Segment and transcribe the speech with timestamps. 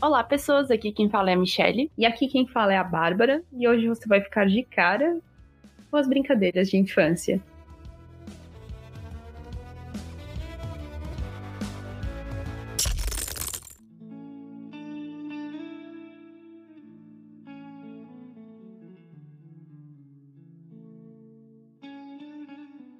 [0.00, 0.70] Olá, pessoas.
[0.70, 1.90] Aqui quem fala é a Michelle.
[1.98, 3.42] E aqui quem fala é a Bárbara.
[3.52, 5.18] E hoje você vai ficar de cara
[5.90, 7.42] com as brincadeiras de infância.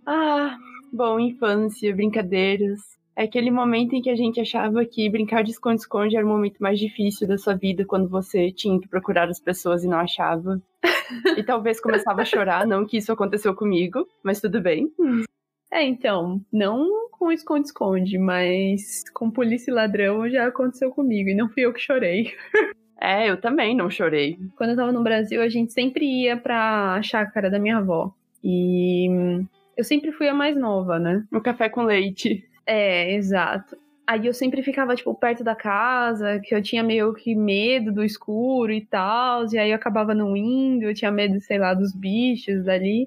[0.05, 0.59] Ah,
[0.93, 2.99] bom, infância, brincadeiras.
[3.19, 6.59] É aquele momento em que a gente achava que brincar de esconde-esconde era o momento
[6.61, 10.63] mais difícil da sua vida, quando você tinha que procurar as pessoas e não achava.
[11.37, 14.89] e talvez começava a chorar, não que isso aconteceu comigo, mas tudo bem.
[15.69, 21.49] É, então, não com esconde-esconde, mas com polícia e ladrão já aconteceu comigo, e não
[21.49, 22.33] fui eu que chorei.
[23.01, 24.39] É, eu também não chorei.
[24.57, 28.13] Quando eu tava no Brasil, a gente sempre ia pra chácara da minha avó.
[28.43, 29.09] E
[29.77, 31.25] eu sempre fui a mais nova, né?
[31.31, 32.45] No café com leite.
[32.69, 33.79] É, exato.
[34.07, 38.05] Aí eu sempre ficava, tipo, perto da casa, que eu tinha meio que medo do
[38.05, 41.95] escuro e tal, e aí eu acabava não indo, eu tinha medo, sei lá, dos
[41.95, 43.07] bichos dali.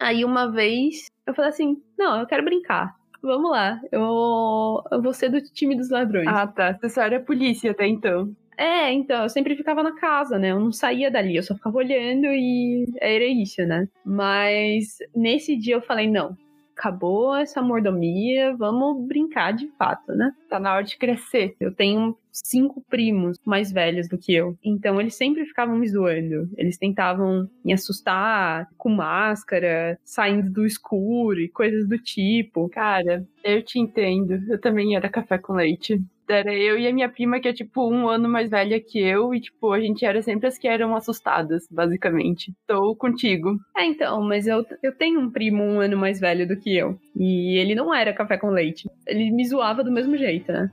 [0.00, 2.94] Aí uma vez eu falei assim: não, eu quero brincar.
[3.22, 6.26] Vamos lá, eu, eu vou ser do time dos ladrões.
[6.26, 6.72] Ah, tá.
[6.72, 8.34] Você só era polícia até então.
[8.56, 10.50] É, então, eu sempre ficava na casa, né?
[10.50, 13.88] Eu não saía dali, eu só ficava olhando e era isso, né?
[14.04, 16.36] Mas nesse dia eu falei: não,
[16.76, 20.32] acabou essa mordomia, vamos brincar de fato, né?
[20.48, 21.54] Tá na hora de crescer.
[21.60, 24.56] Eu tenho cinco primos mais velhos do que eu.
[24.64, 26.50] Então eles sempre ficavam me zoando.
[26.56, 32.68] Eles tentavam me assustar com máscara, saindo do escuro e coisas do tipo.
[32.70, 34.40] Cara, eu te entendo.
[34.48, 36.02] Eu também era café com leite.
[36.32, 39.34] Era eu e a minha prima, que é tipo um ano mais velha que eu,
[39.34, 42.52] e tipo, a gente era sempre as que eram assustadas, basicamente.
[42.66, 43.58] Tô contigo.
[43.76, 46.98] É, então, mas eu, eu tenho um primo um ano mais velho do que eu.
[47.14, 48.88] E ele não era café com leite.
[49.06, 50.70] Ele me zoava do mesmo jeito, né?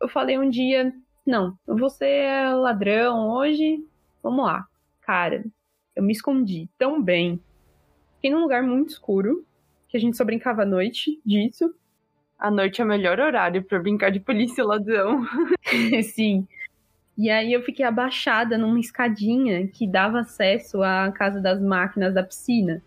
[0.00, 0.90] Eu falei um dia,
[1.26, 3.84] não, você é ladrão hoje,
[4.22, 4.66] vamos lá.
[5.02, 5.44] Cara,
[5.94, 7.38] eu me escondi tão bem.
[8.20, 9.46] Fiquei num lugar muito escuro,
[9.88, 11.74] que a gente só brincava à noite disso.
[12.38, 15.24] A noite é o melhor horário para brincar de polícia e ladrão.
[16.04, 16.46] Sim.
[17.16, 22.22] E aí eu fiquei abaixada numa escadinha que dava acesso à casa das máquinas da
[22.22, 22.82] piscina.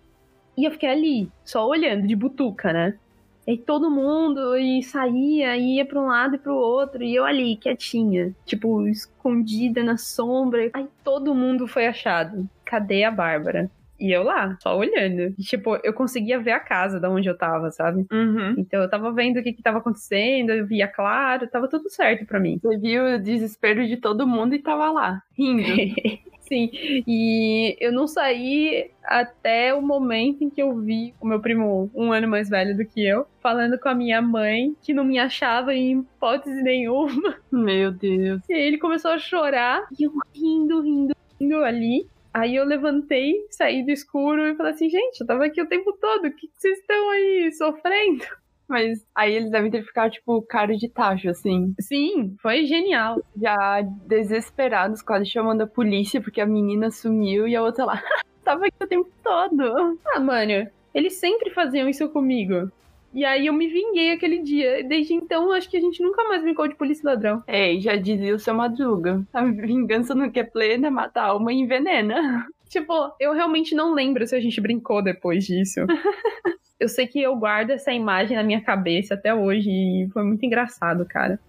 [0.55, 3.00] E eu fiquei ali, só olhando de butuca, né?
[3.47, 7.25] E todo mundo e saía, ia para um lado e para o outro, e eu
[7.25, 10.69] ali, quietinha, tipo, escondida na sombra.
[10.73, 12.47] Aí todo mundo foi achado.
[12.63, 13.71] Cadê a Bárbara?
[14.03, 15.34] E eu lá, só olhando.
[15.40, 18.06] E, tipo, eu conseguia ver a casa da onde eu tava, sabe?
[18.12, 18.53] Uhum.
[18.58, 22.25] Então eu tava vendo o que que tava acontecendo, eu via claro, tava tudo certo
[22.25, 22.59] para mim.
[22.62, 25.63] Você viu o desespero de todo mundo e tava lá, rindo.
[26.42, 26.69] Sim,
[27.08, 32.12] e eu não saí até o momento em que eu vi o meu primo, um
[32.12, 35.74] ano mais velho do que eu, falando com a minha mãe que não me achava
[35.74, 37.38] em hipótese nenhuma.
[37.50, 38.42] Meu Deus.
[38.50, 42.06] E aí ele começou a chorar e eu rindo, rindo, rindo ali.
[42.33, 45.94] Aí eu levantei, saí do escuro e falei assim, gente, eu tava aqui o tempo
[45.94, 48.25] todo, o que vocês estão aí sofrendo?
[48.67, 51.75] Mas aí eles devem ter ficado, tipo, cara de tacho, assim.
[51.79, 53.21] Sim, foi genial.
[53.39, 58.01] Já desesperados, quase chamando a polícia, porque a menina sumiu e a outra lá.
[58.44, 60.00] Tava aqui o tempo todo.
[60.07, 62.71] Ah, mano, eles sempre faziam isso comigo.
[63.13, 64.84] E aí eu me vinguei aquele dia.
[64.84, 67.44] Desde então, acho que a gente nunca mais brincou de polícia e ladrão.
[67.46, 69.24] É, já dizia o seu Madruga.
[69.31, 72.47] A vingança não quer plena, mata a alma e envenena.
[72.74, 75.81] Tipo, eu realmente não lembro se a gente brincou depois disso.
[76.79, 80.44] eu sei que eu guardo essa imagem na minha cabeça até hoje e foi muito
[80.44, 81.40] engraçado, cara.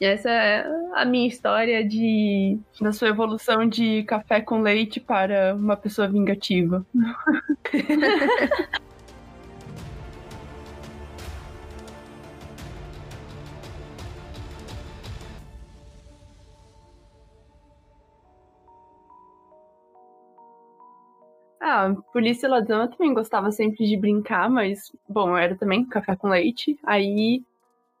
[0.00, 2.58] E essa é a minha história de.
[2.80, 6.84] Da sua evolução de café com leite para uma pessoa vingativa.
[21.74, 25.86] Ah, polícia e ladrão eu também gostava sempre de brincar, mas, bom, eu era também
[25.86, 26.78] café com leite.
[26.84, 27.42] Aí,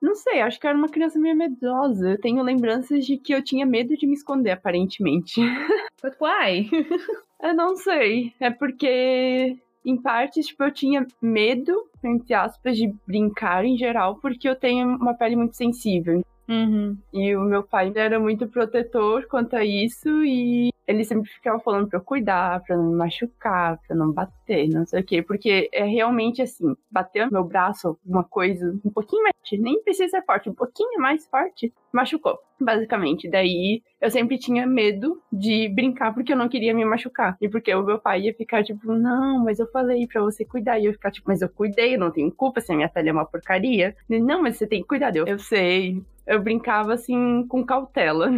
[0.00, 2.10] não sei, acho que eu era uma criança meio medrosa.
[2.10, 5.40] Eu tenho lembranças de que eu tinha medo de me esconder, aparentemente.
[6.02, 6.68] But why?
[7.42, 8.34] eu não sei.
[8.38, 11.72] É porque, em parte, tipo, eu tinha medo,
[12.04, 16.22] entre aspas, de brincar em geral, porque eu tenho uma pele muito sensível.
[16.52, 16.98] Uhum.
[17.14, 21.88] E o meu pai era muito protetor quanto a isso e ele sempre ficava falando
[21.88, 25.22] pra eu cuidar, pra não me machucar, pra não bater, não sei o quê.
[25.22, 30.24] Porque é realmente assim, bater meu braço, uma coisa um pouquinho mais, nem precisa ser
[30.24, 33.30] forte, um pouquinho mais forte, machucou, basicamente.
[33.30, 37.36] Daí eu sempre tinha medo de brincar porque eu não queria me machucar.
[37.40, 40.78] E porque o meu pai ia ficar tipo, não, mas eu falei pra você cuidar.
[40.78, 42.88] E eu ia ficar tipo, mas eu cuidei, eu não tenho culpa se a minha
[42.88, 43.94] pele é uma porcaria.
[44.08, 45.14] Não, mas você tem que cuidar.
[45.14, 48.30] Eu, eu sei, eu brincava assim com cautela.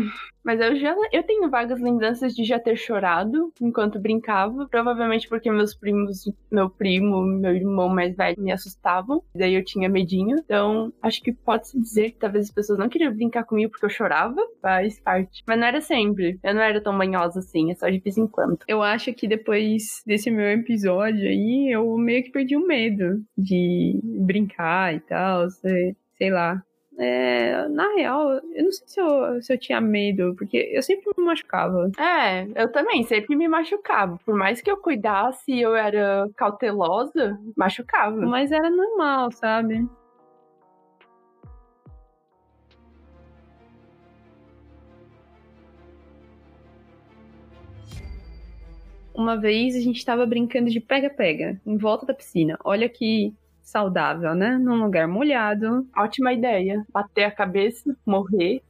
[0.44, 5.50] Mas eu já eu tenho vagas lembranças de já ter chorado enquanto brincava, provavelmente porque
[5.50, 10.36] meus primos, meu primo, meu irmão mais velho me assustavam, daí eu tinha medinho.
[10.38, 13.86] Então, acho que pode se dizer que talvez as pessoas não queriam brincar comigo porque
[13.86, 15.42] eu chorava, faz parte.
[15.46, 16.38] Mas não era sempre.
[16.42, 18.58] Eu não era tão manhosa assim, é só de vez em quando.
[18.68, 23.98] Eu acho que depois desse meu episódio aí, eu meio que perdi o medo de
[24.02, 26.62] brincar e tal, sei, sei lá.
[26.96, 31.10] É, na real, eu não sei se eu, se eu tinha medo, porque eu sempre
[31.16, 31.90] me machucava.
[31.98, 34.18] É, eu também sempre me machucava.
[34.24, 38.16] Por mais que eu cuidasse, eu era cautelosa, machucava.
[38.16, 39.88] Mas era normal, sabe?
[49.14, 52.58] Uma vez a gente estava brincando de pega-pega em volta da piscina.
[52.64, 53.32] Olha que
[53.74, 54.56] saudável, né?
[54.56, 55.84] Num lugar molhado.
[55.96, 56.86] Ótima ideia.
[56.92, 58.62] Bater a cabeça, morrer.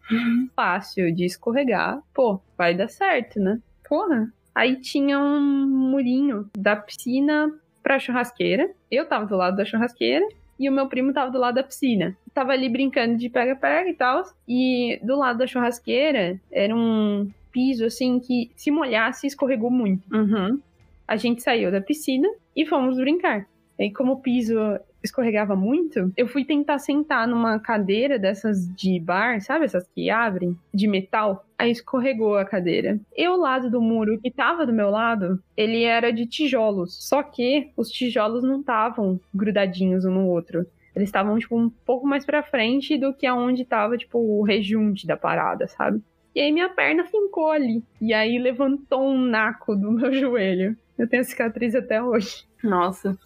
[0.56, 2.00] Fácil de escorregar.
[2.14, 3.60] Pô, vai dar certo, né?
[3.86, 4.32] Porra.
[4.54, 7.52] Aí tinha um murinho da piscina
[7.82, 8.70] pra churrasqueira.
[8.90, 10.26] Eu tava do lado da churrasqueira
[10.58, 12.16] e o meu primo tava do lado da piscina.
[12.32, 14.22] Tava ali brincando de pega-pega e tal.
[14.48, 20.02] E do lado da churrasqueira era um piso assim que se molhasse escorregou muito.
[20.14, 20.58] Uhum.
[21.06, 23.46] A gente saiu da piscina e fomos brincar.
[23.78, 24.56] E como o piso
[25.04, 30.56] escorregava muito, eu fui tentar sentar numa cadeira dessas de bar, sabe essas que abrem,
[30.72, 31.46] de metal.
[31.58, 32.98] Aí escorregou a cadeira.
[33.16, 36.96] E o lado do muro que tava do meu lado, ele era de tijolos.
[37.08, 40.66] Só que os tijolos não estavam grudadinhos um no outro.
[40.96, 45.06] Eles estavam, tipo, um pouco mais pra frente do que aonde tava, tipo, o rejunte
[45.06, 46.00] da parada, sabe?
[46.34, 47.82] E aí minha perna fincou ali.
[48.00, 50.76] E aí levantou um naco do meu joelho.
[50.96, 52.44] Eu tenho cicatriz até hoje.
[52.62, 53.16] Nossa.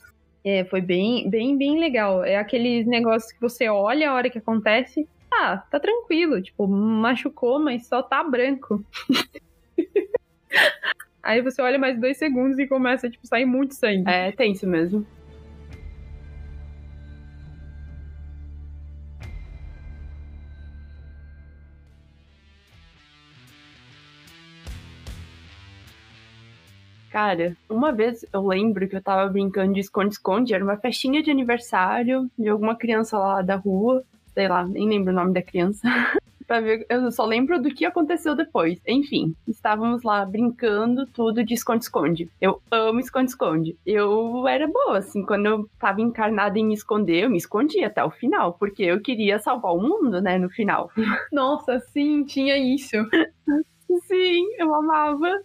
[0.44, 2.25] É, foi bem, bem, bem legal.
[2.25, 5.06] É aqueles negócios que você olha a hora que acontece.
[5.32, 6.40] Ah, tá tranquilo.
[6.40, 8.85] Tipo, machucou, mas só tá branco.
[11.23, 14.08] Aí você olha mais dois segundos e começa, tipo, sair muito sangue.
[14.08, 15.06] É tenso mesmo.
[27.19, 31.32] Cara, uma vez eu lembro que eu tava brincando de esconde-esconde, era uma festinha de
[31.32, 35.81] aniversário de alguma criança lá da rua, sei lá, nem lembro o nome da criança.
[36.47, 38.79] pra ver, eu só lembro do que aconteceu depois.
[38.87, 42.31] Enfim, estávamos lá brincando tudo de esconde-esconde.
[42.41, 43.76] Eu amo esconde-esconde.
[43.85, 48.05] Eu era boa, assim, quando eu tava encarnada em me esconder, eu me escondia até
[48.05, 50.88] o final, porque eu queria salvar o mundo, né, no final.
[51.32, 52.94] Nossa, sim, tinha isso.
[54.06, 55.43] Sim, eu amava.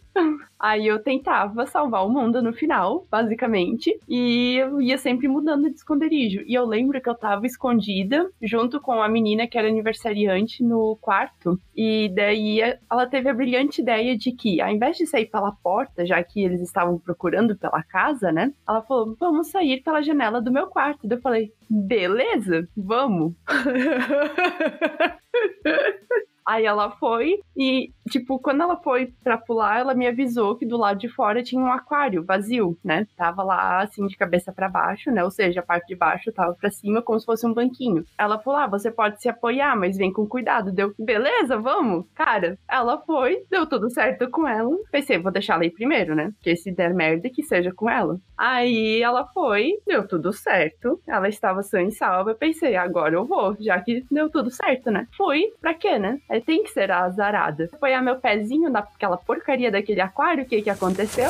[0.59, 5.75] Aí eu tentava salvar o mundo no final, basicamente, e eu ia sempre mudando de
[5.75, 6.41] esconderijo.
[6.45, 10.97] E eu lembro que eu tava escondida junto com a menina que era aniversariante no
[11.01, 12.59] quarto, e daí
[12.89, 16.43] ela teve a brilhante ideia de que, ao invés de sair pela porta, já que
[16.43, 18.53] eles estavam procurando pela casa, né?
[18.67, 21.07] Ela falou: vamos sair pela janela do meu quarto.
[21.07, 23.33] Daí eu falei: beleza, vamos.
[26.45, 30.77] Aí ela foi e, tipo, quando ela foi pra pular, ela me avisou que do
[30.77, 33.07] lado de fora tinha um aquário vazio, né?
[33.15, 35.23] Tava lá, assim, de cabeça para baixo, né?
[35.23, 38.05] Ou seja, a parte de baixo tava pra cima como se fosse um banquinho.
[38.17, 40.71] Ela falou: ah, você pode se apoiar, mas vem com cuidado.
[40.71, 42.05] Deu, beleza, vamos?
[42.13, 44.75] Cara, ela foi, deu tudo certo com ela.
[44.91, 46.31] Pensei, vou deixar ela aí primeiro, né?
[46.35, 48.19] Porque se der merda, que seja com ela.
[48.37, 50.99] Aí ela foi, deu tudo certo.
[51.07, 52.31] Ela estava sã e salva.
[52.31, 55.07] Eu pensei, agora eu vou, já que deu tudo certo, né?
[55.15, 56.19] Fui, pra quê, né?
[56.33, 57.69] Aí tem que ser a azarada.
[57.71, 61.29] Apoiar meu pezinho naquela porcaria daquele aquário, o que que aconteceu?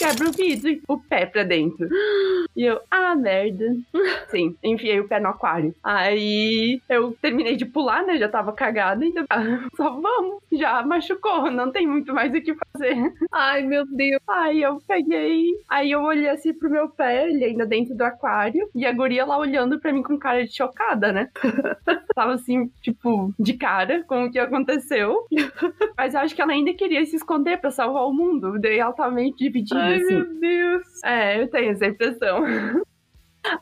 [0.00, 1.86] Quebra o vidro e o pé pra dentro.
[2.56, 3.76] E eu, ah, merda.
[4.30, 5.74] Sim, enfiei o pé no aquário.
[5.84, 8.16] Aí eu terminei de pular, né?
[8.16, 10.42] Já tava cagada, então ah, só vamos.
[10.50, 13.12] Já machucou, não tem muito mais o que fazer.
[13.30, 14.22] Ai, meu Deus.
[14.26, 18.70] Aí eu peguei, aí eu olhei assim pro meu pé, ele ainda dentro do aquário,
[18.74, 21.28] e a guria lá olhando pra mim com cara de chocada, né?
[22.14, 25.26] Tava assim, tipo, de cara com o que aconteceu.
[25.96, 28.58] Mas eu acho que ela ainda queria se esconder pra salvar o mundo.
[28.58, 29.89] Daí ela tava meio dividida.
[29.90, 30.14] Ai, assim.
[30.14, 31.04] meu Deus.
[31.04, 32.42] É, eu tenho essa impressão.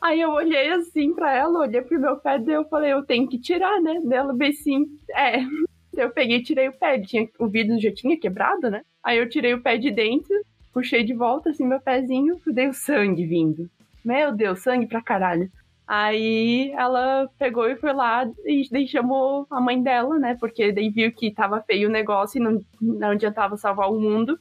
[0.01, 3.27] Aí eu olhei assim pra ela, olhei pro meu pé, daí eu falei, eu tenho
[3.29, 3.99] que tirar, né?
[4.03, 5.39] Daí ela bem assim, é.
[5.91, 8.83] Eu peguei e tirei o pé, tinha, o vidro já tinha quebrado, né?
[9.03, 10.33] Aí eu tirei o pé de dentro,
[10.71, 13.69] puxei de volta, assim, meu pezinho, dei o sangue vindo.
[14.05, 15.51] Meu Deus, sangue pra caralho.
[15.89, 20.37] Aí ela pegou e foi lá e daí chamou a mãe dela, né?
[20.39, 24.39] Porque daí viu que tava feio o negócio e não, não adiantava salvar o mundo.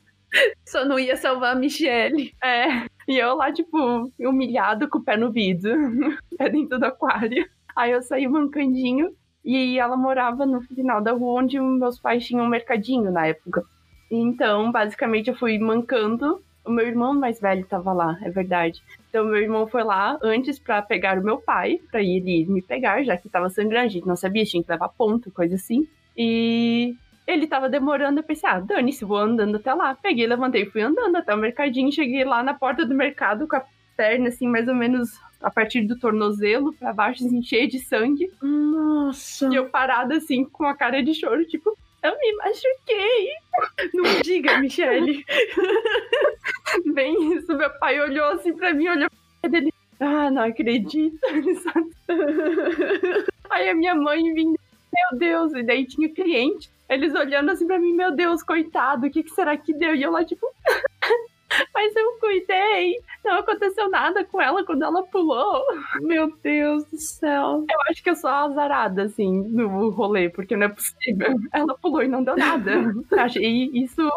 [0.66, 2.32] Só não ia salvar a Michelle.
[2.42, 2.86] É.
[3.06, 5.72] E eu lá, tipo, humilhado com o pé no vidro,
[6.36, 7.48] pé dentro do aquário.
[7.74, 12.44] Aí eu saí mancandinho e ela morava no final da rua onde meus pais tinham
[12.44, 13.64] um mercadinho na época.
[14.10, 16.42] Então, basicamente, eu fui mancando.
[16.64, 18.82] O meu irmão mais velho tava lá, é verdade.
[19.08, 23.02] Então, meu irmão foi lá antes para pegar o meu pai, para ele me pegar,
[23.04, 23.86] já que tava sangrando.
[23.86, 25.88] A gente não sabia, tinha que levar ponto, coisa assim.
[26.14, 26.94] E
[27.28, 29.94] ele tava demorando, eu pensei, ah, dane-se, vou andando até lá.
[29.94, 33.64] Peguei, levantei, fui andando até o mercadinho, cheguei lá na porta do mercado com a
[33.94, 35.10] perna, assim, mais ou menos
[35.42, 38.32] a partir do tornozelo pra baixo, assim, cheia de sangue.
[38.40, 39.46] Nossa!
[39.52, 43.28] E eu parada, assim, com a cara de choro, tipo, eu me machuquei.
[43.92, 45.22] Não diga, Michele.
[46.94, 49.72] Bem isso, meu pai olhou assim pra mim, olhou pra dele.
[50.00, 51.18] Ah, não acredito.
[53.50, 54.56] Aí a minha mãe vinha,
[54.92, 56.70] meu Deus, e daí tinha cliente.
[56.88, 59.94] Eles olhando assim pra mim, meu Deus, coitado, o que, que será que deu?
[59.94, 60.46] E eu lá, tipo,
[61.74, 65.62] mas eu cuidei, não aconteceu nada com ela quando ela pulou.
[66.00, 67.64] Meu Deus do céu.
[67.70, 71.36] Eu acho que eu sou azarada, assim, no rolê, porque não é possível.
[71.52, 72.72] Ela pulou e não deu nada.
[73.18, 74.10] Achei isso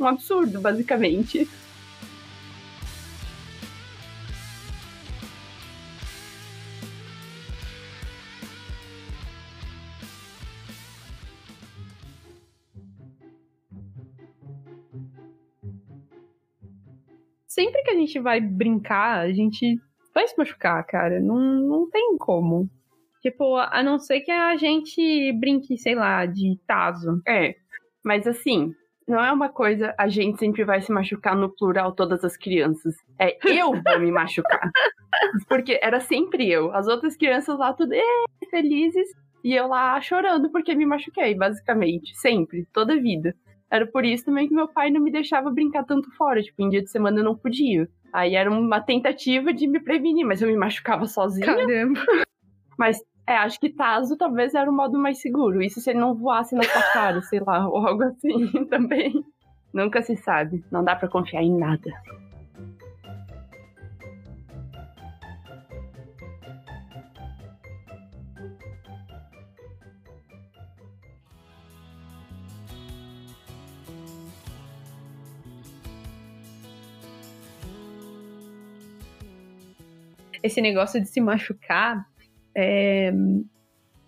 [0.00, 1.48] um absurdo, basicamente.
[17.98, 19.78] Gente vai brincar, a gente
[20.14, 21.20] vai se machucar, cara.
[21.20, 22.68] Não, não tem como.
[23.20, 27.20] Tipo, a não ser que a gente brinque, sei lá, de taso.
[27.26, 27.54] É,
[28.04, 28.72] mas assim,
[29.08, 32.94] não é uma coisa, a gente sempre vai se machucar no plural, todas as crianças.
[33.18, 34.70] É eu vou me machucar.
[35.48, 36.72] Porque era sempre eu.
[36.72, 37.94] As outras crianças lá, tudo
[38.50, 39.08] felizes.
[39.42, 42.14] E eu lá chorando porque me machuquei, basicamente.
[42.18, 43.34] Sempre, toda vida.
[43.70, 46.42] Era por isso também que meu pai não me deixava brincar tanto fora.
[46.42, 47.88] Tipo, em dia de semana eu não podia.
[48.12, 51.46] Aí era uma tentativa de me prevenir, mas eu me machucava sozinha.
[51.46, 52.00] Caramba.
[52.78, 55.60] Mas é, acho que Tazo talvez era o modo mais seguro.
[55.60, 59.22] Isso se ele não voasse na sua cara, sei lá, ou algo assim também.
[59.72, 60.64] Nunca se sabe.
[60.70, 61.92] Não dá para confiar em nada.
[80.42, 82.06] Esse negócio de se machucar
[82.54, 83.12] é,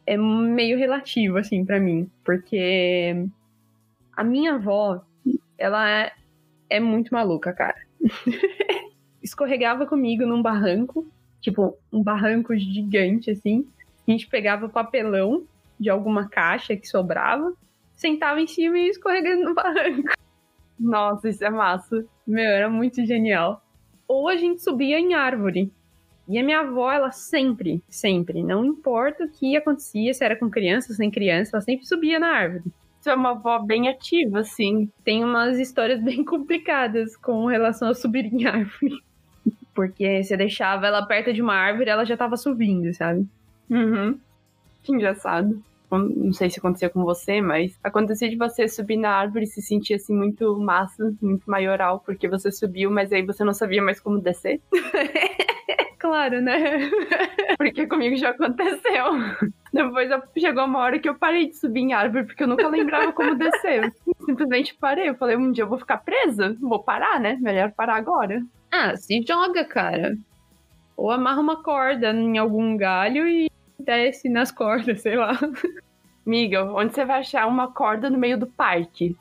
[0.06, 2.10] é meio relativo, assim, para mim.
[2.24, 3.26] Porque
[4.16, 5.02] a minha avó,
[5.56, 6.12] ela é,
[6.68, 7.80] é muito maluca, cara.
[9.22, 11.06] Escorregava comigo num barranco,
[11.40, 13.66] tipo, um barranco gigante, assim.
[14.06, 15.44] A gente pegava papelão
[15.78, 17.54] de alguma caixa que sobrava,
[17.94, 20.12] sentava em cima e escorregando no barranco.
[20.78, 22.04] Nossa, isso é massa.
[22.26, 23.62] Meu, era muito genial.
[24.08, 25.70] Ou a gente subia em árvore.
[26.30, 30.48] E a minha avó, ela sempre, sempre, não importa o que acontecia, se era com
[30.48, 32.72] criança, sem criança, ela sempre subia na árvore.
[33.00, 34.88] Você é uma avó bem ativa, assim.
[35.02, 39.02] Tem umas histórias bem complicadas com relação a subir em árvore.
[39.74, 43.26] Porque você deixava ela perto de uma árvore, ela já tava subindo, sabe?
[43.68, 44.16] Uhum.
[44.84, 45.60] Que engraçado.
[45.90, 49.60] Não sei se acontecia com você, mas acontecia de você subir na árvore e se
[49.60, 53.98] sentir assim muito massa, muito maioral, porque você subiu, mas aí você não sabia mais
[53.98, 54.60] como descer.
[56.00, 56.90] claro, né?
[57.56, 59.04] Porque comigo já aconteceu.
[59.72, 62.66] Depois eu, chegou uma hora que eu parei de subir em árvore, porque eu nunca
[62.66, 63.92] lembrava como descer.
[64.26, 65.10] Simplesmente parei.
[65.10, 66.56] Eu falei, um dia eu vou ficar presa?
[66.60, 67.38] Vou parar, né?
[67.40, 68.42] Melhor parar agora.
[68.72, 70.16] Ah, se joga, cara.
[70.96, 75.38] Ou amarra uma corda em algum galho e desce nas cordas, sei lá.
[76.26, 79.16] Amiga, onde você vai achar uma corda no meio do parque?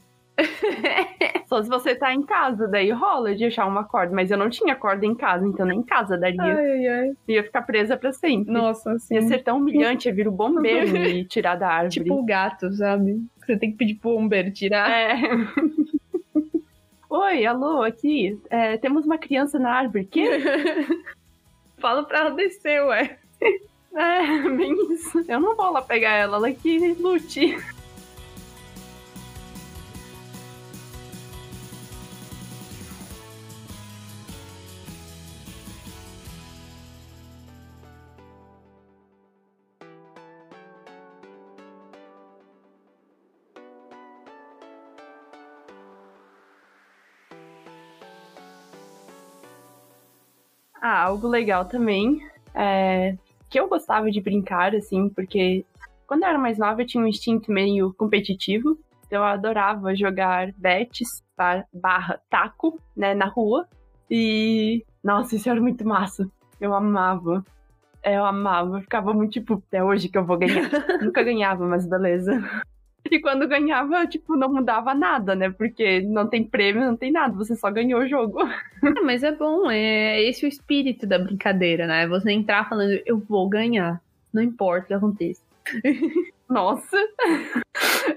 [1.47, 4.13] Só se você tá em casa, daí rola de achar uma corda.
[4.13, 6.41] Mas eu não tinha corda em casa, então nem em casa daria.
[6.41, 7.11] Ai, ai.
[7.27, 8.53] Ia ficar presa pra sempre.
[8.53, 9.15] Nossa, sim.
[9.15, 11.89] Ia ser tão humilhante, ia vir o bombeiro e tirar da árvore.
[11.93, 13.21] Tipo o gato, sabe?
[13.39, 14.89] Você tem que pedir pro bombeiro tirar.
[14.91, 15.19] É.
[17.09, 18.39] Oi, alô, aqui.
[18.51, 20.05] É, temos uma criança na árvore.
[20.05, 20.27] Que?
[21.79, 23.17] Fala pra ela descer, ué.
[23.95, 25.25] É, bem isso.
[25.27, 27.57] Eu não vou lá pegar ela, ela que lute.
[51.09, 52.21] Algo legal também.
[52.53, 53.15] É,
[53.49, 55.65] que eu gostava de brincar, assim, porque
[56.07, 58.77] quando eu era mais nova eu tinha um instinto meio competitivo.
[59.05, 61.23] Então eu adorava jogar bets
[61.73, 63.67] barra taco, né, na rua.
[64.09, 66.29] E, nossa, isso era muito massa.
[66.59, 67.43] Eu amava.
[68.03, 68.77] Eu amava.
[68.77, 70.69] Eu ficava muito tipo, é hoje que eu vou ganhar.
[71.01, 72.39] Nunca ganhava, mas beleza.
[73.09, 75.49] E quando ganhava, tipo, não mudava nada, né?
[75.49, 78.39] Porque não tem prêmio, não tem nada, você só ganhou o jogo.
[78.81, 82.07] Ah, mas é bom, é esse o espírito da brincadeira, né?
[82.07, 84.01] Você entrar falando, eu vou ganhar,
[84.33, 85.43] não importa o que aconteça.
[86.49, 86.97] Nossa!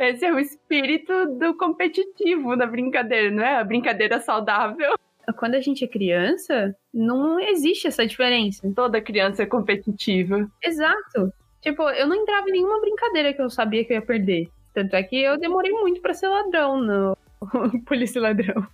[0.01, 3.57] Esse é o espírito do competitivo da brincadeira, não é?
[3.57, 4.95] A brincadeira saudável.
[5.37, 8.71] Quando a gente é criança, não existe essa diferença.
[8.75, 10.51] Toda criança é competitiva.
[10.62, 11.33] Exato.
[11.61, 14.49] Tipo, eu não entrava em nenhuma brincadeira que eu sabia que eu ia perder.
[14.75, 17.17] Tanto é que eu demorei muito para ser ladrão no
[17.87, 18.67] Polícia Ladrão.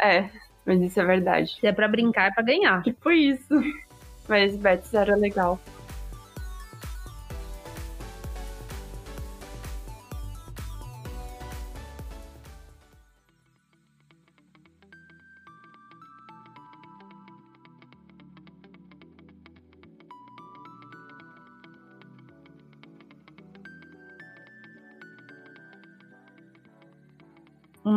[0.00, 0.28] É,
[0.64, 1.56] mas isso é verdade.
[1.60, 2.82] Se é pra brincar, é pra ganhar.
[2.82, 3.54] Tipo isso.
[4.28, 5.58] Mas Betis era legal.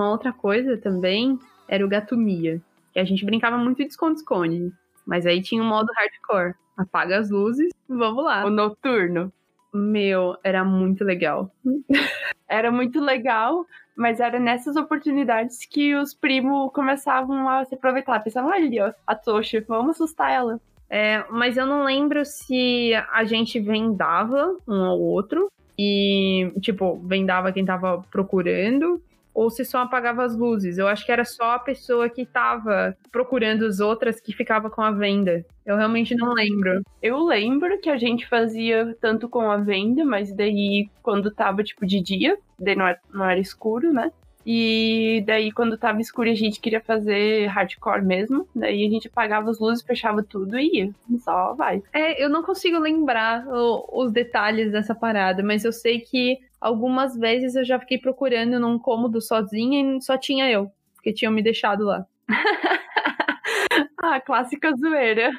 [0.01, 2.59] Uma outra coisa também era o Gatomia,
[2.91, 4.73] que a gente brincava muito de esconde-esconde.
[5.05, 6.55] Mas aí tinha um modo hardcore.
[6.75, 8.43] Apaga as luzes, vamos lá.
[8.43, 9.31] O noturno.
[9.71, 11.51] Meu, era muito legal.
[12.49, 13.63] era muito legal,
[13.95, 18.23] mas era nessas oportunidades que os primos começavam a se aproveitar.
[18.23, 20.59] Pensavam, ali, ó, a Tocha, vamos assustar ela.
[20.89, 27.51] É, mas eu não lembro se a gente vendava um ao outro e, tipo, vendava
[27.51, 28.99] quem tava procurando
[29.33, 30.77] ou se só apagava as luzes.
[30.77, 34.81] Eu acho que era só a pessoa que estava procurando as outras que ficava com
[34.81, 35.45] a venda.
[35.65, 36.81] Eu realmente não lembro.
[37.01, 41.85] Eu lembro que a gente fazia tanto com a venda, mas daí quando tava tipo
[41.85, 44.11] de dia, daí não era, não era escuro, né?
[44.45, 49.49] E daí, quando tava escuro a gente queria fazer hardcore mesmo, daí a gente apagava
[49.49, 50.89] as luzes, fechava tudo e ia.
[51.19, 51.83] Só vai.
[51.93, 57.17] É, eu não consigo lembrar o, os detalhes dessa parada, mas eu sei que algumas
[57.17, 61.41] vezes eu já fiquei procurando num cômodo sozinha e só tinha eu, porque tinham me
[61.41, 62.05] deixado lá.
[63.97, 65.31] ah, clássica zoeira.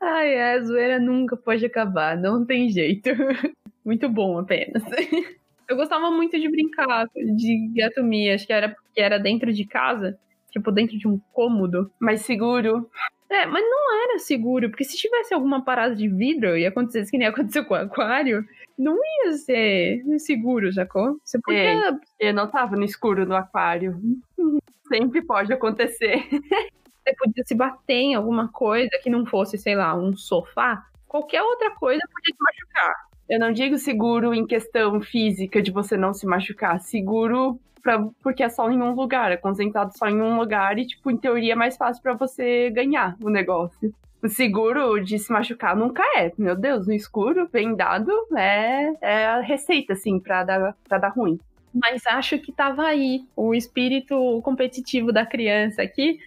[0.00, 3.10] Ai, é, a zoeira nunca pode acabar, não tem jeito.
[3.84, 4.82] Muito bom apenas.
[5.68, 10.18] Eu gostava muito de brincar de gatomia, acho que era porque era dentro de casa,
[10.50, 11.90] tipo dentro de um cômodo.
[11.98, 12.90] Mais seguro.
[13.32, 17.16] É, mas não era seguro, porque se tivesse alguma parada de vidro e acontecesse que
[17.16, 18.46] nem aconteceu com o aquário,
[18.78, 21.14] não ia ser seguro, Jacó.
[21.24, 21.88] Você podia.
[22.20, 23.98] Ei, eu não tava no escuro no aquário.
[24.86, 26.28] Sempre pode acontecer.
[26.28, 30.86] Você podia se bater em alguma coisa que não fosse, sei lá, um sofá.
[31.08, 32.94] Qualquer outra coisa podia te machucar.
[33.30, 38.42] Eu não digo seguro em questão física de você não se machucar, seguro pra, porque
[38.42, 41.52] é só em um lugar, é concentrado só em um lugar e, tipo, em teoria
[41.52, 43.92] é mais fácil para você ganhar o negócio.
[44.22, 46.32] O seguro de se machucar nunca é.
[46.38, 51.08] Meu Deus, no escuro, bem dado, é, é a receita, assim, pra dar, pra dar
[51.08, 51.40] ruim.
[51.74, 56.20] Mas acho que tava aí o espírito competitivo da criança aqui.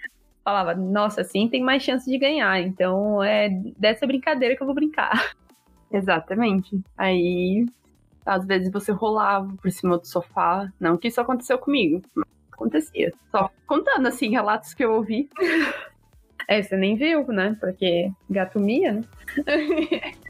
[0.43, 2.59] Falava, nossa, assim tem mais chance de ganhar.
[2.59, 5.33] Então é dessa brincadeira que eu vou brincar.
[5.91, 6.79] Exatamente.
[6.97, 7.65] Aí,
[8.25, 10.71] às vezes você rolava por cima do sofá.
[10.79, 13.13] Não que isso aconteceu comigo, mas acontecia.
[13.31, 15.29] Só contando, assim, relatos que eu ouvi.
[16.47, 17.57] É, você nem viu, né?
[17.59, 19.01] Porque gato mia, né?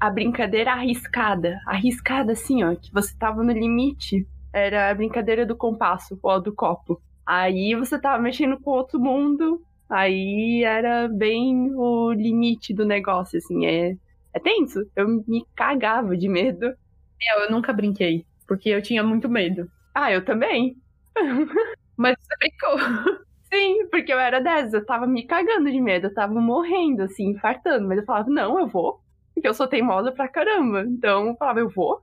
[0.00, 5.56] a brincadeira arriscada, arriscada assim, ó, que você tava no limite, era a brincadeira do
[5.56, 7.00] compasso, ou do copo.
[7.26, 13.66] Aí você tava mexendo com outro mundo, aí era bem o limite do negócio, assim,
[13.66, 13.96] é,
[14.32, 14.80] é tenso.
[14.96, 16.66] Eu me cagava de medo.
[16.66, 19.70] Eu, eu nunca brinquei, porque eu tinha muito medo.
[19.94, 20.76] Ah, eu também.
[21.96, 22.78] Mas você brincou.
[23.52, 27.30] Sim, porque eu era dessas, eu tava me cagando de medo, eu tava morrendo, assim,
[27.30, 29.00] infartando, mas eu falava, não, eu vou,
[29.34, 30.82] porque eu sou teimosa pra caramba.
[30.82, 32.02] Então eu falava, eu vou.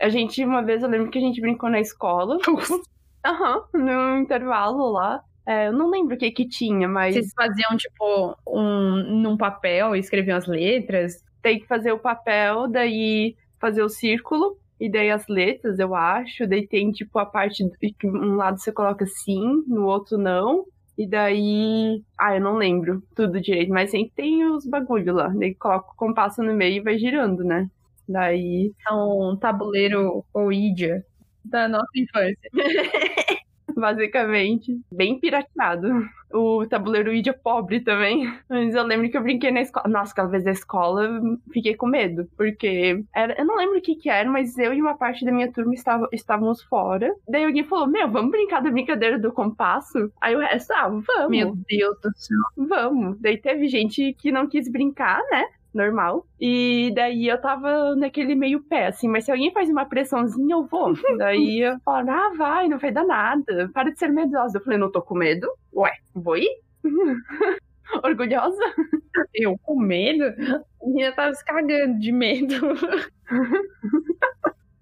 [0.00, 2.38] A gente, uma vez, eu lembro que a gente brincou na escola.
[3.24, 5.22] Aham, uhum, no intervalo lá.
[5.46, 7.14] É, eu não lembro o que que tinha, mas.
[7.14, 11.24] Vocês faziam, tipo, um, num papel e escreviam as letras?
[11.42, 16.46] Tem que fazer o papel, daí fazer o círculo, e daí as letras, eu acho.
[16.46, 20.64] Daí tem, tipo, a parte que um lado você coloca sim, no outro não.
[20.96, 22.02] E daí.
[22.18, 25.28] Ah, eu não lembro tudo direito, mas sempre tem os bagulho lá.
[25.28, 27.68] Daí coloca o compasso no meio e vai girando, né?
[28.08, 28.72] Daí.
[28.88, 31.04] É um tabuleiro Ouija
[31.44, 32.50] da nossa infância.
[33.78, 34.80] basicamente.
[34.92, 35.88] Bem pirateado.
[36.32, 38.30] O tabuleiro Ouija pobre também.
[38.48, 39.88] Mas eu lembro que eu brinquei na escola.
[39.88, 41.20] Nossa, aquela vez da escola,
[41.52, 42.28] fiquei com medo.
[42.36, 43.38] Porque era...
[43.38, 45.72] eu não lembro o que que era, mas eu e uma parte da minha turma
[45.72, 46.08] estava...
[46.12, 47.14] estávamos fora.
[47.28, 50.10] Daí alguém falou, meu, vamos brincar da brincadeira do compasso?
[50.20, 51.30] Aí o resto, ah, vamos.
[51.30, 52.36] Meu Deus do céu.
[52.56, 53.18] Vamos.
[53.20, 55.44] Daí teve gente que não quis brincar, né?
[55.74, 56.26] Normal.
[56.40, 60.66] E daí eu tava naquele meio pé, assim, mas se alguém faz uma pressãozinha, eu
[60.66, 60.92] vou.
[61.18, 63.70] daí eu falo, ah, vai, não vai dar nada.
[63.72, 64.58] Para de ser medrosa.
[64.58, 65.48] Eu falei, não tô com medo.
[65.74, 66.50] Ué, vou ir?
[68.04, 68.62] Orgulhosa?
[69.34, 70.24] Eu com medo?
[70.24, 72.54] A minha tava se cagando de medo.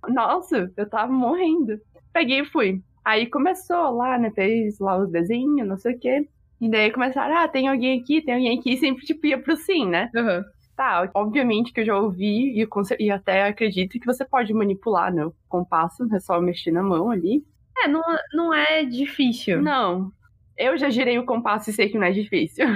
[0.09, 1.81] Nossa, eu tava morrendo.
[2.13, 2.83] Peguei e fui.
[3.05, 4.31] Aí começou lá, né?
[4.31, 6.29] Fez lá os desenhos, não sei o quê.
[6.61, 9.57] E daí começaram, ah, tem alguém aqui, tem alguém aqui, e sempre tipo ia pro
[9.57, 10.11] sim, né?
[10.15, 10.43] Uhum.
[10.77, 12.69] Tá, obviamente que eu já ouvi e,
[13.01, 15.25] e até acredito que você pode manipular, né?
[15.25, 17.43] O compasso, é só mexer na mão ali.
[17.79, 18.03] É, não,
[18.35, 19.63] não é difícil.
[19.63, 20.13] Não.
[20.57, 22.67] Eu já girei o compasso e sei que não é difícil.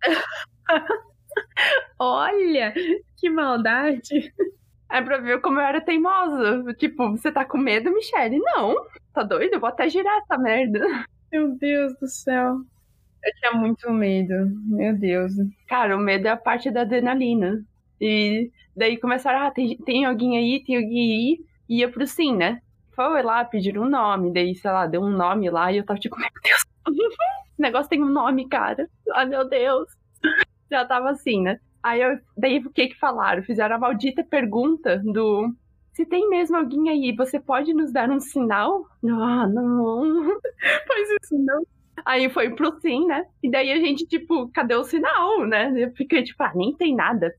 [1.98, 2.72] Olha,
[3.18, 4.32] que maldade.
[4.90, 6.72] É pra ver como eu era teimosa.
[6.74, 8.38] Tipo, você tá com medo, Michelle?
[8.38, 8.74] Não.
[9.12, 9.54] Tá doido?
[9.54, 10.80] Eu vou até girar essa merda.
[11.30, 12.60] Meu Deus do céu.
[13.24, 14.34] Eu tinha muito medo.
[14.66, 15.32] Meu Deus.
[15.66, 17.64] Cara, o medo é a parte da adrenalina.
[18.00, 21.38] E daí começaram, ah, tem, tem alguém aí, tem alguém aí.
[21.68, 22.60] E ia pro sim, né?
[22.94, 24.32] Foi lá, pedir um nome.
[24.32, 25.72] Daí, sei lá, deu um nome lá.
[25.72, 26.62] E eu tava tipo, meu Deus.
[27.52, 28.88] Esse negócio tem um nome, cara.
[29.14, 29.88] Ai, meu Deus.
[30.70, 31.58] Já tava assim, né?
[31.82, 33.42] Aí eu, daí o que que falaram?
[33.42, 35.54] Fizeram a maldita pergunta do
[35.94, 38.84] se tem mesmo alguém aí, você pode nos dar um sinal?
[39.04, 40.02] Ah, não.
[40.88, 41.64] Faz isso não.
[42.04, 43.24] Aí foi pro sim, né?
[43.42, 45.72] E daí a gente, tipo, cadê o sinal, né?
[45.76, 47.34] Eu fiquei, tipo, ah, nem tem nada.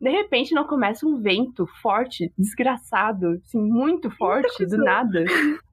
[0.00, 5.24] De repente não começa um vento forte, desgraçado, assim, muito forte, do nada.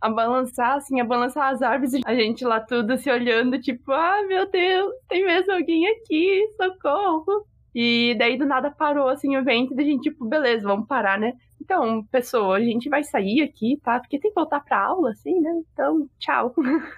[0.01, 1.93] A balançar, assim, a balançar as árvores.
[2.05, 7.47] A gente lá tudo se olhando, tipo, ah, meu Deus, tem mesmo alguém aqui, socorro.
[7.73, 11.17] E daí do nada parou, assim, o vento, e a gente, tipo, beleza, vamos parar,
[11.17, 11.33] né?
[11.61, 13.99] Então, pessoa, a gente vai sair aqui, tá?
[13.99, 15.51] Porque tem que voltar pra aula, assim, né?
[15.71, 16.53] Então, tchau.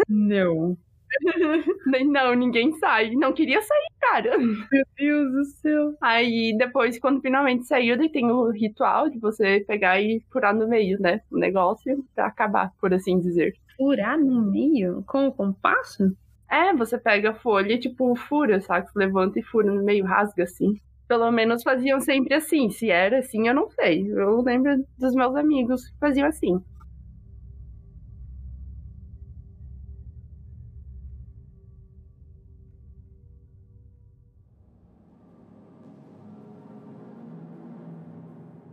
[0.07, 0.77] Não.
[2.05, 3.11] não, ninguém sai.
[3.11, 4.37] Não queria sair, cara.
[4.37, 5.93] Meu Deus do céu.
[6.01, 10.67] Aí depois, quando finalmente saiu, daí tem o ritual de você pegar e furar no
[10.67, 11.21] meio, né?
[11.31, 13.53] O negócio pra acabar, por assim dizer.
[13.77, 15.03] Furar no meio?
[15.07, 16.15] Com o compasso?
[16.49, 18.87] É, você pega a folha e, tipo, fura, sabe?
[18.95, 20.73] Levanta e fura no meio, rasga assim.
[21.07, 22.69] Pelo menos faziam sempre assim.
[22.69, 24.11] Se era assim, eu não sei.
[24.11, 26.59] Eu lembro dos meus amigos que faziam assim.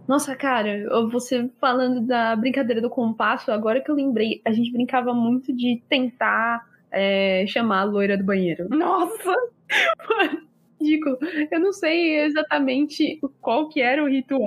[0.06, 5.12] Nossa, cara, você falando da brincadeira do compasso, agora que eu lembrei, a gente brincava
[5.12, 8.68] muito de tentar é, chamar a loira do banheiro.
[8.68, 9.34] Nossa!
[10.80, 11.18] Digo,
[11.50, 14.46] eu não sei exatamente qual que era o ritual.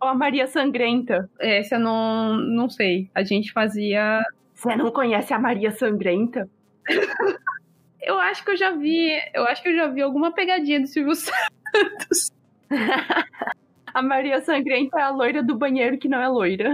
[0.00, 1.28] Ou a Maria Sangrenta.
[1.38, 3.10] Essa eu não, não sei.
[3.14, 4.22] A gente fazia.
[4.54, 6.48] Você não conhece a Maria Sangrenta?
[8.00, 9.10] eu acho que eu já vi.
[9.34, 12.30] Eu acho que eu já vi alguma pegadinha do Silvio Santos.
[13.94, 16.68] A Maria Sangrenta é a loira do banheiro que não é loira.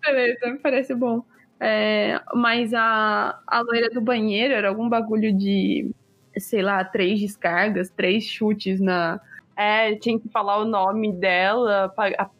[0.00, 1.24] Beleza, me parece bom.
[1.58, 5.90] É, mas a, a loira do banheiro era algum bagulho de,
[6.38, 9.20] sei lá, três descargas, três chutes na.
[9.56, 11.92] É, tinha que falar o nome dela,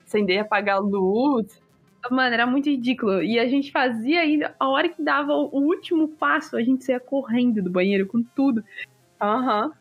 [0.07, 1.61] acender e apagar a luz.
[2.09, 3.23] Mano, era muito ridículo.
[3.23, 7.01] E a gente fazia ainda, a hora que dava o último passo, a gente saía
[7.01, 8.65] correndo do banheiro com tudo.
[9.21, 9.67] Aham.
[9.67, 9.80] Uhum.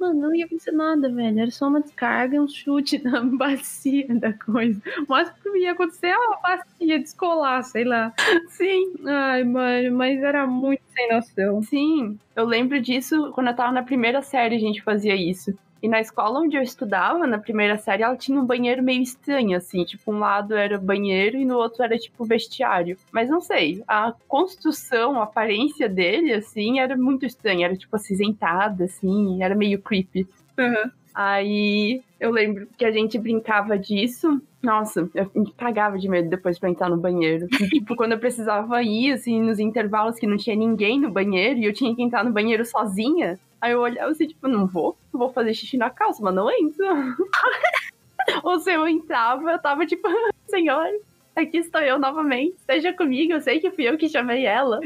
[0.00, 1.40] Mano, não ia acontecer nada, velho.
[1.40, 4.80] Era só uma descarga e um chute na bacia da coisa.
[5.06, 8.12] Mas o que ia acontecer é uma bacia descolar, sei lá.
[8.48, 8.94] Sim.
[9.06, 11.62] Ai, mano, mas era muito sem noção.
[11.62, 12.18] Sim.
[12.34, 15.54] Eu lembro disso quando eu tava na primeira série, a gente fazia isso.
[15.82, 19.56] E na escola onde eu estudava, na primeira série, ela tinha um banheiro meio estranho,
[19.56, 19.84] assim.
[19.84, 22.98] Tipo, um lado era banheiro e no outro era, tipo, vestiário.
[23.10, 27.66] Mas não sei, a construção, a aparência dele, assim, era muito estranha.
[27.66, 30.26] Era, tipo, acinzentada, assim, era meio creepy.
[30.58, 30.90] Uhum.
[31.14, 34.40] Aí eu lembro que a gente brincava disso.
[34.62, 37.46] Nossa, eu me cagava de medo depois pra entrar no banheiro.
[37.70, 41.64] Tipo, quando eu precisava ir, assim, nos intervalos que não tinha ninguém no banheiro e
[41.64, 45.30] eu tinha que entrar no banheiro sozinha, Aí eu olhava assim, tipo, não vou, vou
[45.30, 46.82] fazer xixi na calça, mas não entro.
[48.42, 50.08] Ou se eu entrava, eu tava tipo,
[50.48, 50.88] senhor,
[51.36, 54.80] aqui estou eu novamente, esteja comigo, eu sei que fui eu que chamei ela.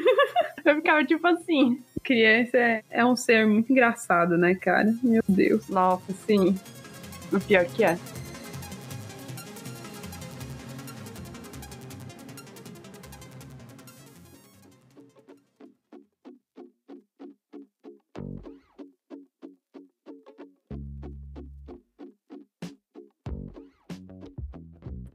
[0.65, 1.81] Eu ficava tipo assim.
[2.05, 4.95] Criança é, é um ser muito engraçado, né, cara?
[5.03, 5.69] Meu Deus.
[5.69, 6.55] Nossa, sim.
[7.33, 7.99] O pior que é.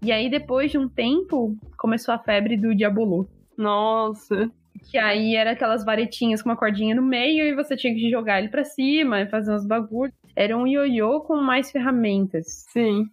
[0.02, 3.28] E aí, depois de um tempo, começou a febre do Diabolô.
[3.56, 4.50] Nossa.
[4.92, 8.40] Que aí era aquelas varetinhas com uma cordinha no meio e você tinha que jogar
[8.40, 10.14] ele pra cima e fazer uns bagulhos.
[10.36, 12.66] Era um ioiô com mais ferramentas.
[12.72, 13.06] Sim.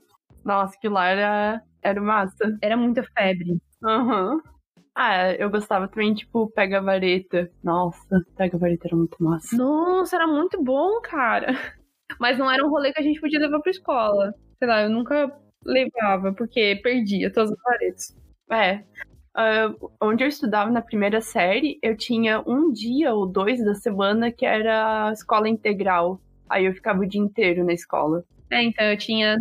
[0.45, 2.57] Nossa, que lá era, era massa.
[2.63, 3.59] Era muita febre.
[3.85, 4.35] Aham.
[4.35, 4.41] Uhum.
[4.99, 7.51] Ah, eu gostava também, tipo, Pega Vareta.
[7.63, 9.55] Nossa, Pega Vareta era muito massa.
[9.57, 11.49] Nossa, era muito bom, cara.
[12.21, 14.35] Mas não era um rolê que a gente podia levar pra escola.
[14.59, 15.31] Sei lá, eu nunca
[15.65, 18.17] levava, porque perdia todas as varetas.
[18.51, 18.85] É.
[19.37, 24.33] Uh, onde eu estudava na primeira série, eu tinha um dia ou dois da semana
[24.33, 26.19] que era escola integral.
[26.49, 28.25] Aí eu ficava o dia inteiro na escola.
[28.51, 29.37] É, então eu tinha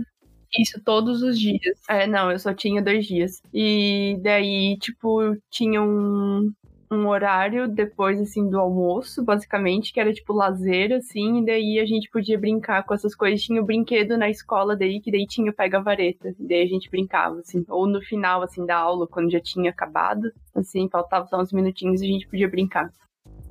[0.60, 1.80] isso todos os dias.
[1.90, 3.42] É, não, eu só tinha dois dias.
[3.54, 6.52] E daí, tipo, tinha um,
[6.92, 11.86] um horário depois, assim, do almoço, basicamente, que era, tipo, lazer, assim, e daí a
[11.86, 13.42] gente podia brincar com essas coisas.
[13.42, 16.36] Tinha o brinquedo na escola daí, que daí tinha o pega-vareta.
[16.40, 17.66] Daí a gente brincava, assim.
[17.70, 22.02] Ou no final, assim, da aula, quando já tinha acabado, assim, faltava só uns minutinhos
[22.02, 22.92] e a gente podia brincar.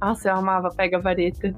[0.00, 1.54] Nossa, eu amava pega-vareta.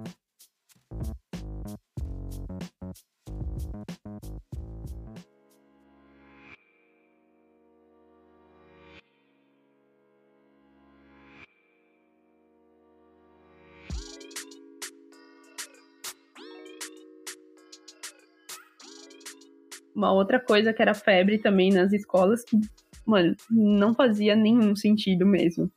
[19.96, 22.60] Uma outra coisa que era febre também nas escolas, que,
[23.06, 25.72] mano, não fazia nenhum sentido mesmo.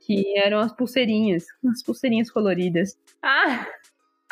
[0.00, 2.98] Que eram as pulseirinhas, as pulseirinhas coloridas.
[3.22, 3.66] Ah!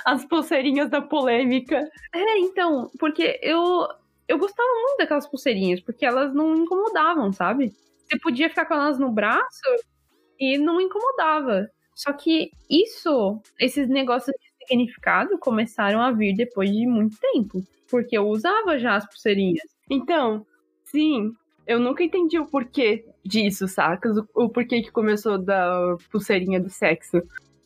[0.06, 1.86] As pulseirinhas da polêmica.
[2.14, 3.86] É, então, porque eu,
[4.26, 7.74] eu gostava muito daquelas pulseirinhas, porque elas não incomodavam, sabe?
[7.98, 9.60] Você podia ficar com elas no braço
[10.38, 11.68] e não incomodava.
[11.94, 18.16] Só que isso, esses negócios de significado começaram a vir depois de muito tempo porque
[18.16, 19.68] eu usava já as pulseirinhas.
[19.90, 20.46] Então,
[20.84, 21.32] sim,
[21.66, 24.16] eu nunca entendi o porquê disso, sacas?
[24.16, 27.20] O, o porquê que começou da pulseirinha do sexo.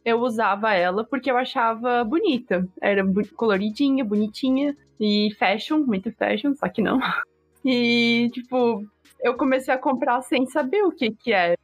[0.05, 2.67] Eu usava ela porque eu achava bonita.
[2.81, 3.05] Era
[3.37, 6.99] coloridinha, bonitinha e fashion, muito fashion, só que não.
[7.67, 8.85] E, tipo,
[9.23, 11.57] eu comecei a comprar sem saber o que que era.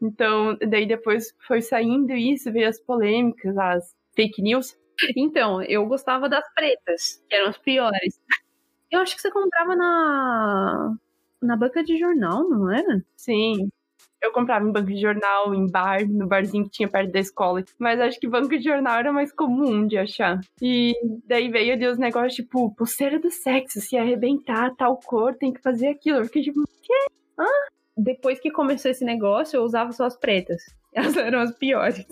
[0.00, 4.76] Então, daí depois foi saindo isso, veio as polêmicas, as fake news.
[5.16, 8.20] Então, eu gostava das pretas, que eram as piores.
[8.90, 10.94] Eu acho que você comprava na
[11.42, 13.04] na banca de jornal, não era?
[13.16, 13.68] Sim.
[14.22, 17.62] Eu comprava em banco de jornal, em bar, no barzinho que tinha perto da escola.
[17.78, 20.40] Mas acho que banco de jornal era mais comum de achar.
[20.62, 20.94] E
[21.26, 25.88] daí veio os negócios, tipo, pulseira do sexo, se arrebentar tal cor, tem que fazer
[25.88, 26.18] aquilo.
[26.20, 26.94] Eu fiquei tipo, quê?
[27.38, 27.44] Hã?
[27.96, 30.62] Depois que começou esse negócio, eu usava só as pretas.
[30.94, 32.06] Elas eram as piores.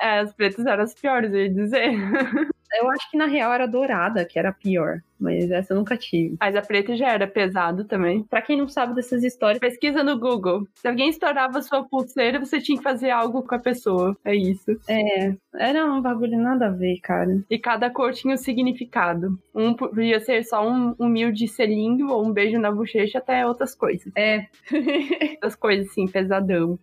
[0.00, 1.92] É, as pretas eram as piores, eu ia dizer.
[2.78, 5.00] Eu acho que na real era dourada, que era pior.
[5.18, 6.36] Mas essa eu nunca tive.
[6.40, 8.24] Mas a preta já era pesado também.
[8.24, 10.66] Pra quem não sabe dessas histórias, pesquisa no Google.
[10.74, 14.16] Se alguém estourava sua pulseira, você tinha que fazer algo com a pessoa.
[14.24, 14.72] É isso.
[14.88, 17.40] É, era um bagulho nada a ver, cara.
[17.48, 19.38] E cada cor tinha um significado.
[19.54, 24.12] Um podia ser só um humilde selinho ou um beijo na bochecha, até outras coisas.
[24.16, 24.46] É.
[25.42, 26.78] Outras coisas, assim, pesadão.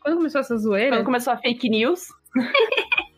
[0.00, 0.96] Quando começou essa zoeira?
[0.96, 2.08] Quando começou a fake news.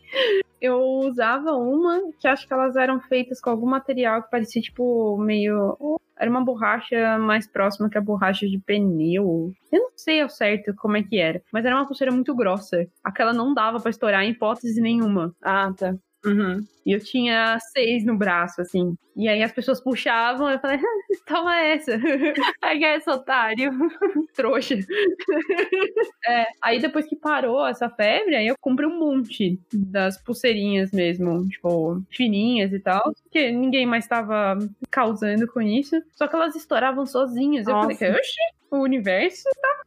[0.65, 5.17] eu usava uma que acho que elas eram feitas com algum material que parecia tipo
[5.17, 5.77] meio.
[6.17, 9.51] Era uma borracha mais próxima que a borracha de pneu.
[9.71, 12.87] Eu não sei ao certo como é que era, mas era uma pulseira muito grossa.
[13.03, 15.33] Aquela não dava para estourar em hipótese nenhuma.
[15.41, 15.95] Ah, tá.
[16.25, 16.65] Uhum.
[16.85, 18.95] E eu tinha seis no braço, assim.
[19.15, 21.97] E aí as pessoas puxavam, eu falei, ah, toma essa.
[22.61, 23.71] Pega essa, otário.
[24.35, 24.75] Trouxa.
[26.27, 31.47] é, aí depois que parou essa febre, aí eu comprei um monte das pulseirinhas mesmo,
[31.47, 33.13] tipo, fininhas e tal.
[33.31, 34.57] Que ninguém mais estava
[34.91, 36.01] causando com isso.
[36.13, 37.67] Só que elas estouravam sozinhas.
[37.67, 39.85] Eu falei, oxi, o universo tá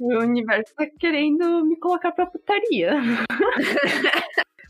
[0.00, 2.94] o universo tá querendo me colocar pra putaria.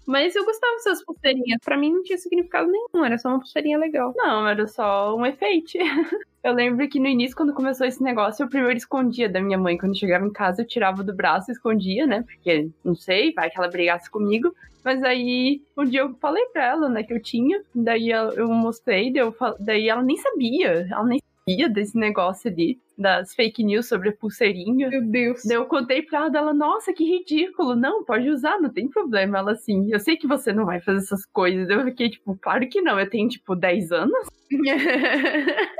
[0.06, 1.58] Mas eu gostava dessas pulseirinhas.
[1.64, 4.12] Pra mim não tinha significado nenhum, era só uma pulseirinha legal.
[4.16, 5.72] Não, era só um efeito.
[6.44, 9.76] Eu lembro que no início, quando começou esse negócio, eu primeiro escondia da minha mãe.
[9.76, 12.22] Quando chegava em casa, eu tirava do braço e escondia, né?
[12.22, 14.54] Porque, não sei, vai que ela brigasse comigo.
[14.84, 17.60] Mas aí, um dia eu falei pra ela, né, que eu tinha.
[17.74, 20.86] Daí eu mostrei, daí, eu, daí ela nem sabia.
[20.88, 24.88] Ela nem ia desse negócio ali, das fake news sobre a pulseirinha.
[24.88, 25.42] Meu Deus.
[25.44, 27.76] Daí eu contei pra ela, dela, nossa, que ridículo.
[27.76, 29.38] Não, pode usar, não tem problema.
[29.38, 31.70] Ela assim, eu sei que você não vai fazer essas coisas.
[31.70, 34.26] Eu fiquei, tipo, claro que não, eu tenho, tipo, 10 anos.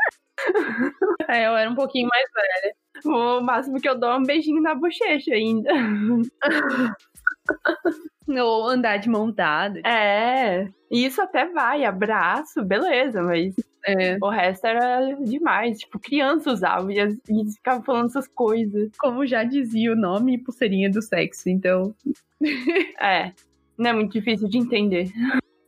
[1.29, 2.75] é, eu era um pouquinho mais velha.
[3.05, 5.71] O máximo que eu dou é um beijinho na bochecha ainda.
[8.43, 9.79] Ou andar de montado.
[9.87, 13.55] É, isso até vai, abraço, beleza, mas
[13.87, 14.19] É.
[14.21, 15.79] o resto era demais.
[15.79, 18.91] Tipo, criança usava e, e ficava falando essas coisas.
[18.99, 21.95] Como já dizia o nome, pulseirinha do sexo, então.
[23.01, 23.33] É,
[23.79, 25.11] não é muito difícil de entender.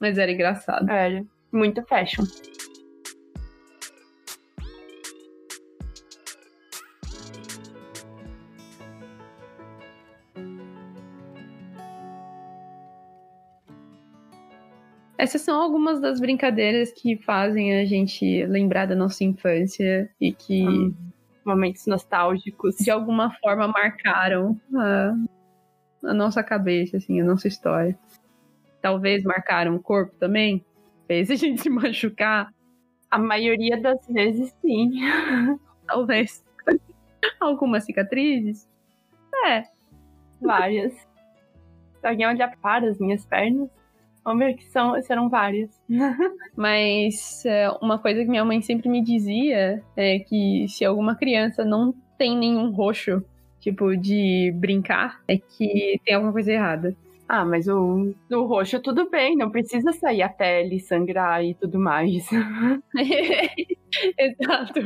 [0.00, 0.88] Mas era engraçado.
[0.90, 2.24] Era muito fashion.
[15.18, 20.64] Essas são algumas das brincadeiras que fazem a gente lembrar da nossa infância e que
[20.66, 20.94] Hum.
[21.44, 22.76] Momentos nostálgicos.
[22.76, 25.14] de alguma forma marcaram a,
[26.04, 27.98] a nossa cabeça, assim, a nossa história.
[28.82, 30.62] Talvez marcaram o corpo também.
[31.06, 32.52] Fez a gente se machucar,
[33.10, 34.90] A maioria das vezes, sim.
[35.88, 36.44] talvez.
[37.40, 38.68] Algumas cicatrizes.
[39.46, 39.62] É,
[40.40, 40.92] Várias.
[40.92, 43.68] Se alguém olhar para as minhas pernas,
[44.28, 45.70] vamos ver que são, serão várias.
[46.56, 51.64] Mas é, uma coisa que minha mãe sempre me dizia é que se alguma criança
[51.64, 53.22] não tem nenhum roxo,
[53.60, 56.96] tipo, de brincar, é que tem alguma coisa errada.
[57.28, 61.78] Ah, mas o, o roxo tudo bem, não precisa sair a pele, sangrar e tudo
[61.78, 62.26] mais.
[64.18, 64.80] Exato.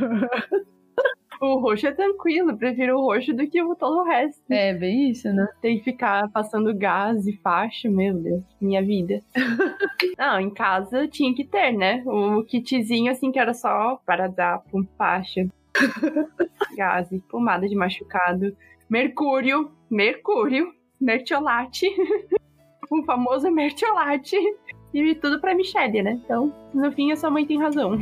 [1.39, 4.41] O roxo é tranquilo, prefiro o roxo do que o todo o resto.
[4.49, 5.47] É, bem isso, né?
[5.61, 9.21] Tem que ficar passando gás e faixa, meu Deus, minha vida.
[10.17, 12.03] Não, em casa tinha que ter, né?
[12.05, 15.47] O kitzinho, assim, que era só para dar com faixa,
[16.77, 18.55] gás e pomada de machucado,
[18.89, 21.87] mercúrio, mercúrio, mertiolate,
[22.89, 24.37] o famoso mertiolate.
[24.93, 26.19] E tudo pra Michelle, né?
[26.23, 27.97] Então, no fim, a sua mãe tem razão.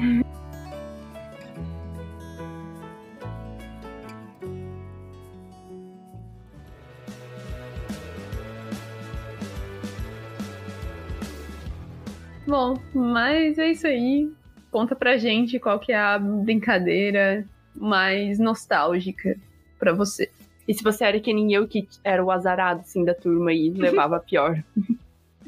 [12.52, 14.30] Bom, mas é isso aí.
[14.70, 19.38] Conta pra gente qual que é a brincadeira mais nostálgica
[19.80, 20.30] pra você.
[20.68, 23.70] E se você era que nem eu, que era o azarado, assim, da turma e
[23.80, 24.62] levava a pior.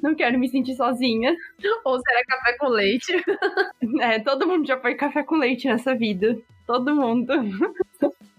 [0.02, 1.36] Não quero me sentir sozinha.
[1.84, 3.12] Ou será café com leite?
[4.00, 6.38] É, todo mundo já foi café com leite nessa vida.
[6.66, 7.34] Todo mundo.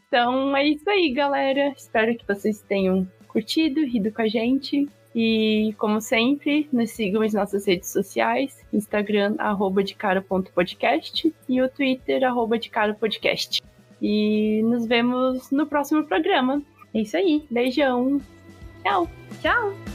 [0.09, 1.69] Então é isso aí, galera.
[1.77, 4.89] Espero que vocês tenham curtido, rido com a gente.
[5.15, 11.69] E, como sempre, nos sigam nas nossas redes sociais: Instagram, arroba de cara.podcast e o
[11.69, 13.63] Twitter, arroba de cara podcast.
[14.03, 16.63] E nos vemos no próximo programa.
[16.93, 17.45] É isso aí.
[17.51, 18.21] Beijão.
[18.83, 19.09] Tchau.
[19.41, 19.94] Tchau.